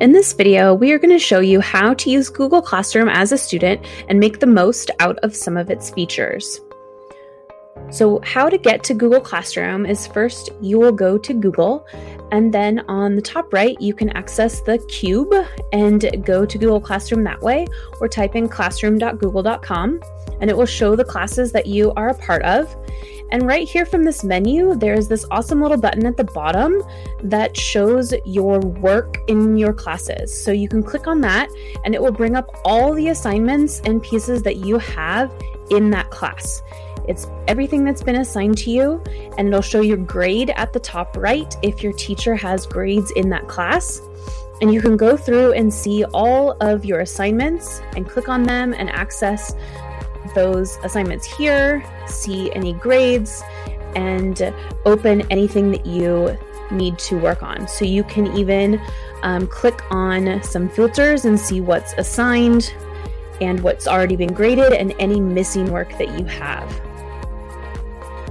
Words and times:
In 0.00 0.12
this 0.12 0.32
video, 0.32 0.74
we 0.74 0.92
are 0.92 0.98
going 0.98 1.10
to 1.10 1.18
show 1.18 1.40
you 1.40 1.60
how 1.60 1.94
to 1.94 2.10
use 2.10 2.28
Google 2.28 2.62
Classroom 2.62 3.08
as 3.08 3.32
a 3.32 3.38
student 3.38 3.84
and 4.08 4.18
make 4.18 4.40
the 4.40 4.46
most 4.46 4.90
out 5.00 5.18
of 5.18 5.34
some 5.36 5.56
of 5.56 5.70
its 5.70 5.90
features. 5.90 6.60
So, 7.90 8.20
how 8.22 8.48
to 8.48 8.58
get 8.58 8.84
to 8.84 8.94
Google 8.94 9.20
Classroom 9.20 9.86
is 9.86 10.06
first 10.06 10.50
you 10.60 10.78
will 10.78 10.92
go 10.92 11.18
to 11.18 11.34
Google, 11.34 11.86
and 12.30 12.52
then 12.52 12.80
on 12.88 13.16
the 13.16 13.22
top 13.22 13.52
right, 13.52 13.78
you 13.80 13.94
can 13.94 14.10
access 14.10 14.60
the 14.60 14.78
cube 14.88 15.32
and 15.72 16.24
go 16.24 16.46
to 16.46 16.58
Google 16.58 16.80
Classroom 16.80 17.24
that 17.24 17.40
way, 17.42 17.66
or 18.00 18.08
type 18.08 18.34
in 18.34 18.48
classroom.google.com, 18.48 20.00
and 20.42 20.50
it 20.50 20.56
will 20.56 20.66
show 20.66 20.94
the 20.94 21.04
classes 21.04 21.52
that 21.52 21.66
you 21.66 21.92
are 21.92 22.10
a 22.10 22.14
part 22.18 22.42
of. 22.42 22.76
And 23.30 23.46
right 23.46 23.66
here 23.66 23.86
from 23.86 24.04
this 24.04 24.22
menu, 24.22 24.74
there's 24.74 25.08
this 25.08 25.24
awesome 25.30 25.62
little 25.62 25.78
button 25.78 26.04
at 26.04 26.18
the 26.18 26.24
bottom 26.24 26.82
that 27.22 27.56
shows 27.56 28.12
your 28.26 28.60
work 28.60 29.16
in 29.28 29.56
your 29.56 29.72
classes. 29.72 30.44
So 30.44 30.52
you 30.52 30.68
can 30.68 30.82
click 30.82 31.06
on 31.06 31.22
that, 31.22 31.48
and 31.86 31.94
it 31.94 32.02
will 32.02 32.12
bring 32.12 32.36
up 32.36 32.60
all 32.66 32.92
the 32.92 33.08
assignments 33.08 33.80
and 33.86 34.02
pieces 34.02 34.42
that 34.42 34.56
you 34.56 34.76
have 34.76 35.32
in 35.70 35.88
that 35.92 36.10
class. 36.10 36.60
It's 37.08 37.26
everything 37.48 37.84
that's 37.84 38.02
been 38.02 38.16
assigned 38.16 38.58
to 38.58 38.70
you, 38.70 39.02
and 39.38 39.48
it'll 39.48 39.62
show 39.62 39.80
your 39.80 39.96
grade 39.96 40.50
at 40.50 40.74
the 40.74 40.80
top 40.80 41.16
right 41.16 41.56
if 41.62 41.82
your 41.82 41.94
teacher 41.94 42.34
has 42.34 42.66
grades 42.66 43.10
in 43.12 43.30
that 43.30 43.48
class. 43.48 44.02
And 44.60 44.72
you 44.72 44.80
can 44.80 44.96
go 44.96 45.16
through 45.16 45.54
and 45.54 45.72
see 45.72 46.04
all 46.12 46.52
of 46.60 46.84
your 46.84 47.00
assignments 47.00 47.80
and 47.96 48.08
click 48.08 48.28
on 48.28 48.44
them 48.44 48.74
and 48.74 48.90
access 48.90 49.54
those 50.34 50.78
assignments 50.84 51.26
here, 51.26 51.84
see 52.06 52.52
any 52.52 52.72
grades, 52.72 53.42
and 53.96 54.54
open 54.84 55.22
anything 55.30 55.70
that 55.70 55.86
you 55.86 56.36
need 56.70 56.98
to 56.98 57.18
work 57.18 57.42
on. 57.42 57.68
So 57.68 57.84
you 57.84 58.04
can 58.04 58.34
even 58.36 58.80
um, 59.22 59.46
click 59.46 59.82
on 59.90 60.42
some 60.42 60.68
filters 60.68 61.24
and 61.24 61.38
see 61.38 61.60
what's 61.60 61.92
assigned 61.94 62.74
and 63.40 63.60
what's 63.60 63.86
already 63.86 64.16
been 64.16 64.32
graded 64.32 64.72
and 64.72 64.94
any 64.98 65.20
missing 65.20 65.70
work 65.70 65.96
that 65.98 66.18
you 66.18 66.24
have. 66.24 66.80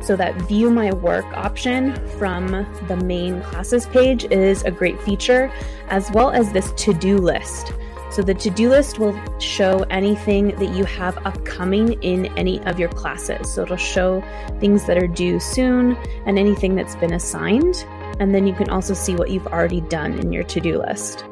So, 0.00 0.16
that 0.16 0.34
view 0.48 0.68
my 0.68 0.92
work 0.92 1.24
option 1.26 1.94
from 2.18 2.66
the 2.88 2.96
main 2.96 3.40
classes 3.40 3.86
page 3.86 4.24
is 4.32 4.64
a 4.64 4.70
great 4.70 5.00
feature, 5.02 5.52
as 5.88 6.10
well 6.10 6.30
as 6.30 6.52
this 6.52 6.72
to 6.72 6.92
do 6.92 7.18
list. 7.18 7.72
So, 8.12 8.20
the 8.20 8.34
to 8.34 8.50
do 8.50 8.68
list 8.68 8.98
will 8.98 9.18
show 9.38 9.86
anything 9.88 10.48
that 10.56 10.76
you 10.76 10.84
have 10.84 11.16
upcoming 11.26 11.94
in 12.02 12.26
any 12.36 12.60
of 12.66 12.78
your 12.78 12.90
classes. 12.90 13.54
So, 13.54 13.62
it'll 13.62 13.76
show 13.78 14.22
things 14.60 14.84
that 14.86 14.98
are 14.98 15.06
due 15.06 15.40
soon 15.40 15.96
and 16.26 16.38
anything 16.38 16.74
that's 16.74 16.94
been 16.96 17.14
assigned. 17.14 17.86
And 18.20 18.34
then 18.34 18.46
you 18.46 18.52
can 18.52 18.68
also 18.68 18.92
see 18.92 19.14
what 19.14 19.30
you've 19.30 19.46
already 19.46 19.80
done 19.80 20.18
in 20.18 20.30
your 20.30 20.44
to 20.44 20.60
do 20.60 20.78
list. 20.78 21.24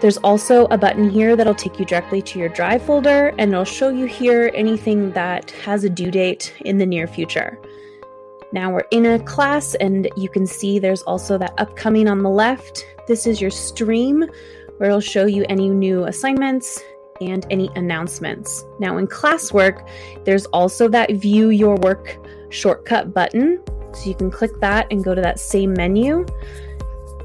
There's 0.00 0.18
also 0.18 0.66
a 0.66 0.78
button 0.78 1.10
here 1.10 1.34
that'll 1.34 1.54
take 1.54 1.80
you 1.80 1.84
directly 1.84 2.22
to 2.22 2.38
your 2.38 2.48
Drive 2.48 2.82
folder 2.82 3.34
and 3.38 3.52
it'll 3.52 3.64
show 3.64 3.88
you 3.88 4.06
here 4.06 4.52
anything 4.54 5.10
that 5.12 5.50
has 5.64 5.82
a 5.82 5.90
due 5.90 6.10
date 6.10 6.54
in 6.60 6.78
the 6.78 6.86
near 6.86 7.08
future. 7.08 7.60
Now 8.50 8.72
we're 8.72 8.86
in 8.90 9.04
a 9.04 9.18
class 9.18 9.74
and 9.74 10.08
you 10.16 10.28
can 10.28 10.46
see 10.46 10.78
there's 10.78 11.02
also 11.02 11.36
that 11.38 11.52
upcoming 11.58 12.08
on 12.08 12.22
the 12.22 12.30
left. 12.30 12.86
This 13.06 13.26
is 13.26 13.40
your 13.40 13.50
stream 13.50 14.24
where 14.78 14.88
it'll 14.88 15.00
show 15.00 15.26
you 15.26 15.44
any 15.48 15.68
new 15.68 16.04
assignments 16.04 16.80
and 17.20 17.46
any 17.50 17.68
announcements. 17.74 18.64
Now 18.78 18.96
in 18.96 19.06
classwork, 19.06 19.86
there's 20.24 20.46
also 20.46 20.88
that 20.88 21.12
view 21.12 21.50
your 21.50 21.76
work 21.76 22.16
shortcut 22.48 23.12
button. 23.12 23.62
So 23.92 24.08
you 24.08 24.14
can 24.14 24.30
click 24.30 24.52
that 24.60 24.86
and 24.90 25.04
go 25.04 25.14
to 25.14 25.20
that 25.20 25.38
same 25.38 25.74
menu. 25.74 26.24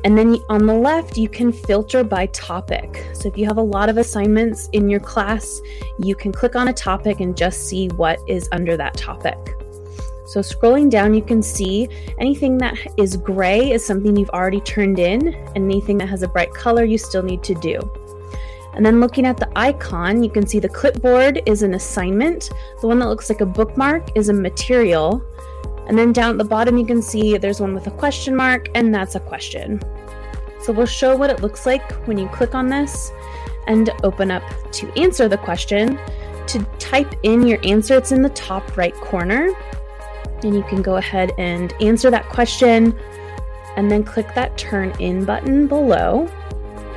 And 0.03 0.17
then 0.17 0.35
on 0.49 0.65
the 0.65 0.73
left, 0.73 1.17
you 1.17 1.29
can 1.29 1.53
filter 1.53 2.03
by 2.03 2.25
topic. 2.27 3.05
So 3.13 3.29
if 3.29 3.37
you 3.37 3.45
have 3.45 3.57
a 3.57 3.61
lot 3.61 3.87
of 3.87 3.97
assignments 3.97 4.67
in 4.73 4.89
your 4.89 4.99
class, 4.99 5.61
you 5.99 6.15
can 6.15 6.33
click 6.33 6.57
on 6.57 6.67
a 6.67 6.73
topic 6.73 7.21
and 7.21 7.37
just 7.37 7.67
see 7.67 7.87
what 7.89 8.19
is 8.27 8.49
under 8.51 8.75
that 8.75 8.97
topic. 8.97 9.37
So 10.25 10.39
scrolling 10.39 10.89
down, 10.89 11.13
you 11.13 11.21
can 11.21 11.41
see 11.41 11.89
anything 12.17 12.57
that 12.59 12.77
is 12.97 13.17
gray 13.17 13.71
is 13.71 13.85
something 13.85 14.15
you've 14.15 14.29
already 14.29 14.61
turned 14.61 14.99
in, 14.99 15.35
anything 15.55 15.97
that 15.97 16.07
has 16.09 16.23
a 16.23 16.27
bright 16.27 16.53
color 16.53 16.83
you 16.83 16.97
still 16.97 17.23
need 17.23 17.43
to 17.43 17.55
do. 17.55 17.79
And 18.73 18.85
then 18.85 18.99
looking 18.99 19.25
at 19.25 19.37
the 19.37 19.51
icon, 19.55 20.23
you 20.23 20.29
can 20.29 20.47
see 20.47 20.59
the 20.59 20.69
clipboard 20.69 21.41
is 21.45 21.61
an 21.61 21.75
assignment. 21.75 22.49
The 22.81 22.87
one 22.87 22.99
that 22.99 23.07
looks 23.07 23.29
like 23.29 23.41
a 23.41 23.45
bookmark 23.45 24.17
is 24.17 24.29
a 24.29 24.33
material. 24.33 25.23
And 25.87 25.97
then 25.97 26.13
down 26.13 26.31
at 26.31 26.37
the 26.37 26.45
bottom, 26.45 26.77
you 26.77 26.85
can 26.85 27.01
see 27.01 27.37
there's 27.37 27.59
one 27.59 27.75
with 27.75 27.87
a 27.87 27.91
question 27.91 28.35
mark, 28.35 28.69
and 28.73 28.95
that's 28.95 29.15
a 29.15 29.19
question. 29.19 29.81
So 30.61 30.71
we'll 30.71 30.85
show 30.85 31.15
what 31.15 31.29
it 31.29 31.41
looks 31.41 31.65
like 31.65 31.91
when 32.07 32.17
you 32.17 32.27
click 32.29 32.55
on 32.55 32.69
this 32.69 33.11
and 33.67 33.89
open 34.03 34.31
up 34.31 34.43
to 34.71 34.91
answer 34.97 35.27
the 35.27 35.37
question. 35.37 35.99
To 36.47 36.59
type 36.79 37.13
in 37.23 37.45
your 37.45 37.59
answer, 37.63 37.97
it's 37.97 38.11
in 38.11 38.21
the 38.21 38.29
top 38.29 38.75
right 38.75 38.95
corner. 38.95 39.53
And 40.43 40.55
you 40.55 40.63
can 40.63 40.81
go 40.81 40.97
ahead 40.97 41.31
and 41.37 41.73
answer 41.81 42.11
that 42.11 42.27
question 42.29 42.97
and 43.75 43.89
then 43.89 44.03
click 44.03 44.33
that 44.35 44.57
turn 44.57 44.91
in 44.99 45.25
button 45.25 45.67
below. 45.67 46.27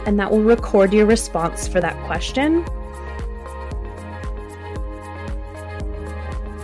And 0.06 0.18
that 0.20 0.30
will 0.30 0.42
record 0.42 0.92
your 0.92 1.06
response 1.06 1.66
for 1.66 1.80
that 1.80 1.96
question. 2.06 2.64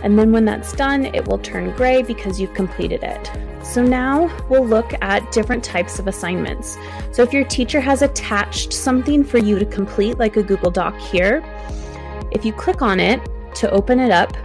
And 0.03 0.19
then 0.19 0.31
when 0.33 0.43
that's 0.43 0.73
done, 0.73 1.05
it 1.05 1.27
will 1.27 1.37
turn 1.37 1.71
gray 1.75 2.03
because 2.03 2.39
you've 2.39 2.53
completed 2.53 3.03
it. 3.03 3.31
So 3.63 3.81
now 3.81 4.29
we'll 4.49 4.67
look 4.67 4.93
at 5.01 5.31
different 5.31 5.63
types 5.63 5.97
of 5.97 6.07
assignments. 6.07 6.77
So 7.11 7.23
if 7.23 7.31
your 7.31 7.45
teacher 7.45 7.79
has 7.79 8.01
attached 8.01 8.73
something 8.73 9.23
for 9.23 9.37
you 9.37 9.57
to 9.57 9.65
complete, 9.65 10.19
like 10.19 10.35
a 10.35 10.43
Google 10.43 10.69
Doc 10.69 10.97
here, 10.99 11.41
if 12.31 12.43
you 12.43 12.51
click 12.51 12.81
on 12.81 12.99
it 12.99 13.21
to 13.55 13.71
open 13.71 13.99
it 13.99 14.11
up, 14.11 14.35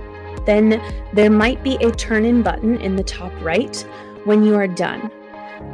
then 0.48 0.82
there 1.12 1.30
might 1.30 1.62
be 1.62 1.76
a 1.76 1.90
turn 1.92 2.24
in 2.24 2.42
button 2.42 2.80
in 2.80 2.96
the 2.96 3.04
top 3.04 3.32
right 3.42 3.76
when 4.24 4.42
you 4.42 4.54
are 4.54 4.66
done. 4.66 5.10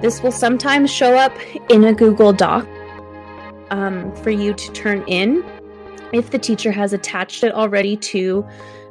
This 0.00 0.20
will 0.20 0.32
sometimes 0.32 0.90
show 0.90 1.16
up 1.16 1.32
in 1.70 1.84
a 1.84 1.94
Google 1.94 2.32
Doc 2.32 2.66
um, 3.70 4.14
for 4.16 4.30
you 4.30 4.52
to 4.52 4.72
turn 4.72 5.04
in 5.06 5.44
if 6.12 6.30
the 6.30 6.38
teacher 6.38 6.72
has 6.72 6.92
attached 6.92 7.44
it 7.44 7.54
already 7.54 7.96
to 7.96 8.44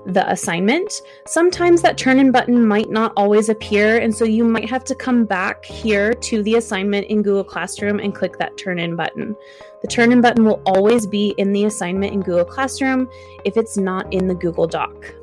the 0.06 0.30
assignment. 0.30 1.02
Sometimes 1.26 1.82
that 1.82 1.98
turn 1.98 2.20
in 2.20 2.32
button 2.32 2.66
might 2.66 2.90
not 2.90 3.14
always 3.16 3.50
appear, 3.50 4.00
and 4.00 4.14
so 4.14 4.26
you 4.26 4.44
might 4.44 4.70
have 4.70 4.84
to 4.86 4.96
come 4.96 5.26
back 5.26 5.66
here 5.66 6.14
to 6.14 6.44
the 6.44 6.56
assignment 6.56 7.08
in 7.08 7.22
Google 7.22 7.44
Classroom 7.44 8.00
and 8.00 8.16
click 8.16 8.38
that 8.38 8.58
turn 8.58 8.80
in 8.80 8.96
button. 8.96 9.36
The 9.82 9.88
turn 9.88 10.12
in 10.12 10.22
button 10.22 10.46
will 10.46 10.62
always 10.66 11.06
be 11.06 11.34
in 11.38 11.52
the 11.52 11.66
assignment 11.66 12.14
in 12.14 12.22
Google 12.22 12.46
Classroom 12.46 13.10
if 13.44 13.58
it's 13.58 13.78
not 13.78 14.12
in 14.14 14.28
the 14.28 14.36
Google 14.36 14.68
Doc. 14.68 15.14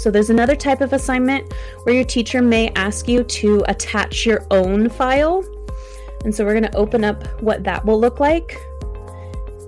So, 0.00 0.10
there's 0.10 0.30
another 0.30 0.56
type 0.56 0.80
of 0.80 0.94
assignment 0.94 1.52
where 1.82 1.94
your 1.94 2.04
teacher 2.04 2.40
may 2.40 2.70
ask 2.70 3.06
you 3.06 3.22
to 3.22 3.62
attach 3.68 4.24
your 4.24 4.46
own 4.50 4.88
file. 4.88 5.44
And 6.24 6.34
so, 6.34 6.42
we're 6.42 6.58
going 6.58 6.72
to 6.72 6.74
open 6.74 7.04
up 7.04 7.26
what 7.42 7.64
that 7.64 7.84
will 7.84 8.00
look 8.00 8.18
like. 8.18 8.56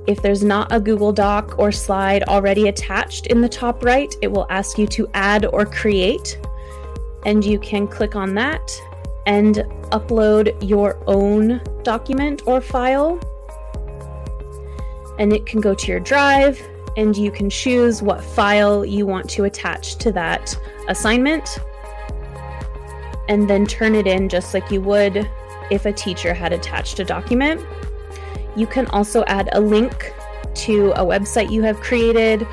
If 0.07 0.23
there's 0.23 0.43
not 0.43 0.73
a 0.73 0.81
Google 0.81 1.13
Doc 1.13 1.59
or 1.59 1.71
slide 1.71 2.23
already 2.25 2.69
attached 2.69 3.27
in 3.27 3.43
the 3.43 3.49
top 3.49 3.85
right, 3.85 4.15
it 4.23 4.33
will 4.33 4.47
ask 4.49 4.79
you 4.79 4.87
to 4.87 5.07
add 5.13 5.45
or 5.45 5.67
create. 5.67 6.41
And 7.27 7.45
you 7.45 7.59
can 7.59 7.87
click 7.87 8.17
on 8.17 8.35
that 8.37 8.73
and 9.27 9.57
upload 9.91 10.57
your 10.67 10.99
own 11.07 11.61
document 11.83 12.41
or 12.47 12.63
file. 12.63 13.21
And 15.19 15.31
it 15.31 15.45
can 15.45 15.61
go 15.61 15.75
to 15.75 15.87
your 15.89 16.01
drive, 16.01 16.59
and 16.97 17.17
you 17.17 17.31
can 17.31 17.49
choose 17.49 18.03
what 18.03 18.23
file 18.23 18.85
you 18.85 19.07
want 19.07 19.29
to 19.31 19.45
attach 19.45 19.97
to 19.97 20.13
that 20.13 20.57
assignment. 20.89 21.59
And 23.29 23.49
then 23.49 23.67
turn 23.67 23.95
it 23.95 24.07
in 24.07 24.29
just 24.29 24.53
like 24.53 24.71
you 24.71 24.81
would 24.83 25.29
if 25.71 25.87
a 25.87 25.93
teacher 25.93 26.35
had 26.35 26.53
attached 26.53 26.99
a 26.99 27.05
document. 27.05 27.65
You 28.57 28.67
can 28.67 28.87
also 28.89 29.25
add 29.25 29.49
a 29.53 29.61
link 29.61 30.13
to 30.55 30.91
a 30.93 31.05
website 31.05 31.51
you 31.51 31.63
have 31.63 31.81
created 31.81 32.47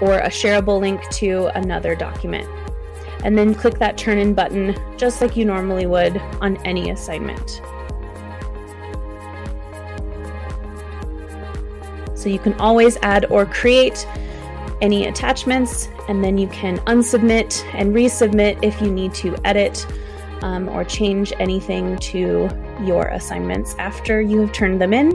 or 0.00 0.18
a 0.18 0.28
shareable 0.28 0.80
link 0.80 1.08
to 1.10 1.46
another 1.56 1.94
document. 1.94 2.48
And 3.22 3.38
then 3.38 3.54
click 3.54 3.78
that 3.78 3.96
turn 3.96 4.18
in 4.18 4.34
button 4.34 4.76
just 4.96 5.20
like 5.20 5.36
you 5.36 5.44
normally 5.44 5.86
would 5.86 6.16
on 6.40 6.56
any 6.58 6.90
assignment. 6.90 7.62
So 12.24 12.30
you 12.30 12.38
can 12.38 12.54
always 12.54 12.96
add 13.02 13.26
or 13.26 13.44
create 13.44 14.06
any 14.80 15.08
attachments, 15.08 15.90
and 16.08 16.24
then 16.24 16.38
you 16.38 16.48
can 16.48 16.78
unsubmit 16.86 17.62
and 17.74 17.94
resubmit 17.94 18.58
if 18.62 18.80
you 18.80 18.90
need 18.90 19.12
to 19.16 19.36
edit 19.44 19.86
um, 20.40 20.70
or 20.70 20.84
change 20.84 21.34
anything 21.38 21.98
to 21.98 22.48
your 22.82 23.08
assignments 23.08 23.74
after 23.78 24.22
you 24.22 24.40
have 24.40 24.52
turned 24.52 24.80
them 24.80 24.94
in. 24.94 25.14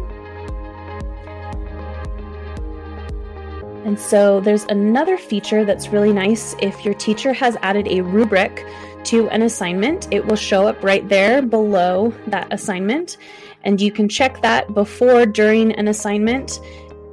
And 3.85 3.99
so 3.99 4.39
there's 4.39 4.65
another 4.65 5.17
feature 5.17 5.65
that's 5.65 5.89
really 5.89 6.13
nice 6.13 6.55
if 6.59 6.85
your 6.85 6.93
teacher 6.93 7.33
has 7.33 7.57
added 7.63 7.87
a 7.87 8.01
rubric 8.01 8.67
to 9.05 9.27
an 9.29 9.41
assignment. 9.41 10.07
It 10.13 10.23
will 10.23 10.35
show 10.35 10.67
up 10.67 10.83
right 10.83 11.09
there 11.09 11.41
below 11.41 12.13
that 12.27 12.53
assignment, 12.53 13.17
and 13.63 13.81
you 13.81 13.91
can 13.91 14.07
check 14.07 14.43
that 14.43 14.75
before, 14.75 15.25
during 15.25 15.71
an 15.71 15.87
assignment, 15.87 16.59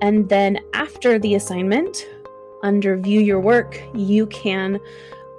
and 0.00 0.28
then 0.28 0.58
after 0.74 1.18
the 1.18 1.34
assignment, 1.34 2.06
under 2.62 2.96
View 2.96 3.20
Your 3.20 3.40
Work, 3.40 3.80
you 3.94 4.26
can 4.26 4.80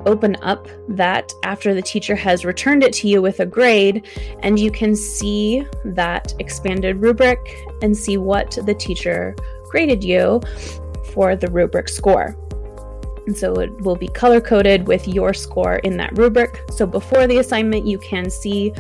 open 0.06 0.38
up 0.42 0.68
that 0.88 1.34
after 1.44 1.74
the 1.74 1.82
teacher 1.82 2.16
has 2.16 2.46
returned 2.46 2.84
it 2.84 2.94
to 2.94 3.08
you 3.08 3.22
with 3.22 3.40
a 3.40 3.46
grade, 3.46 4.08
and 4.40 4.60
you 4.60 4.72
can 4.72 4.96
see 4.96 5.66
that 5.84 6.34
expanded 6.40 7.02
rubric 7.02 7.66
and 7.82 7.98
see 7.98 8.18
what 8.18 8.58
the 8.66 8.74
teacher 8.74 9.36
graded 9.70 10.04
you 10.04 10.42
for 11.14 11.36
the 11.36 11.48
rubric 11.48 11.90
score. 11.90 12.36
And 13.26 13.36
so 13.36 13.56
it 13.56 13.82
will 13.82 13.98
be 13.98 14.08
color 14.08 14.40
coded 14.40 14.88
with 14.88 15.08
your 15.08 15.34
score 15.34 15.78
in 15.78 15.98
that 15.98 16.18
rubric. 16.18 16.64
So 16.72 16.86
before 16.86 17.28
the 17.28 17.40
assignment, 17.40 17.86
you 17.86 17.98
can 17.98 18.30
see 18.30 18.74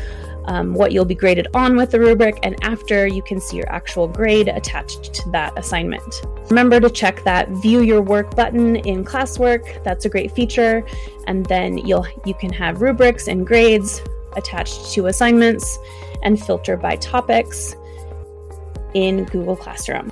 um, 0.47 0.73
what 0.73 0.91
you'll 0.91 1.05
be 1.05 1.15
graded 1.15 1.47
on 1.53 1.75
with 1.75 1.91
the 1.91 1.99
rubric, 1.99 2.39
and 2.44 2.55
after 2.63 3.05
you 3.05 3.21
can 3.21 3.39
see 3.39 3.57
your 3.57 3.69
actual 3.69 4.07
grade 4.07 4.47
attached 4.47 5.13
to 5.13 5.29
that 5.31 5.57
assignment. 5.57 6.21
Remember 6.49 6.79
to 6.79 6.89
check 6.89 7.23
that 7.23 7.49
view 7.61 7.81
your 7.81 8.01
work 8.01 8.35
button 8.35 8.77
in 8.77 9.03
classwork. 9.03 9.83
That's 9.83 10.05
a 10.05 10.09
great 10.09 10.31
feature. 10.31 10.85
And 11.27 11.45
then 11.47 11.77
you'll 11.77 12.07
you 12.25 12.33
can 12.33 12.51
have 12.53 12.81
rubrics 12.81 13.27
and 13.27 13.45
grades 13.45 14.01
attached 14.35 14.94
to 14.94 15.07
assignments 15.07 15.77
and 16.23 16.41
filter 16.41 16.77
by 16.77 16.95
topics 16.95 17.75
in 18.94 19.25
Google 19.25 19.57
Classroom. 19.57 20.11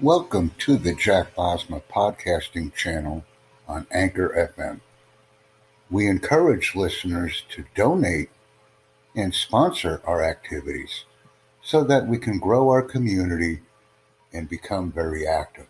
Welcome 0.00 0.50
to 0.58 0.76
the 0.76 0.94
Jack 0.94 1.34
Bosma 1.34 1.82
podcasting 1.90 2.74
channel 2.74 3.24
on 3.66 3.86
Anchor 3.90 4.52
FM. 4.54 4.80
We 5.94 6.08
encourage 6.08 6.74
listeners 6.74 7.44
to 7.50 7.66
donate 7.76 8.30
and 9.14 9.32
sponsor 9.32 10.02
our 10.04 10.24
activities 10.24 11.04
so 11.62 11.84
that 11.84 12.08
we 12.08 12.18
can 12.18 12.40
grow 12.40 12.68
our 12.70 12.82
community 12.82 13.60
and 14.32 14.48
become 14.48 14.90
very 14.90 15.24
active. 15.24 15.68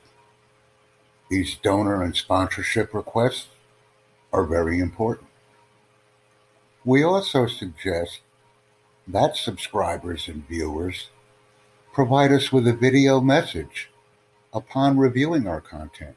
These 1.29 1.56
donor 1.56 2.03
and 2.03 2.17
sponsorship 2.17 2.94
requests 2.94 3.49
are 4.32 4.47
very 4.47 4.81
important. 4.81 5.29
We 6.87 7.03
also 7.03 7.47
suggest 7.47 8.21
that 9.06 9.37
subscribers 9.37 10.26
and 10.26 10.49
viewers 10.49 11.11
provide 11.93 12.32
us 12.32 12.50
with 12.50 12.67
a 12.67 12.73
video 12.73 13.21
message 13.21 13.91
upon 14.55 14.97
reviewing 14.97 15.47
our 15.47 15.61
content. 15.61 16.17